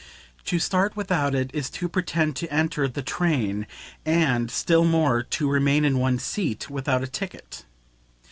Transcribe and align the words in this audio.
To 0.45 0.57
start 0.57 0.95
without 0.95 1.35
it 1.35 1.51
is 1.53 1.69
to 1.69 1.87
pretend 1.87 2.35
to 2.37 2.51
enter 2.51 2.87
the 2.87 3.03
train 3.03 3.67
and, 4.03 4.49
still 4.49 4.83
more, 4.83 5.21
to 5.21 5.47
remain 5.47 5.85
in 5.85 5.99
one's 5.99 6.23
seat, 6.23 6.71
without 6.71 7.03
a 7.03 7.07
ticket. 7.07 7.65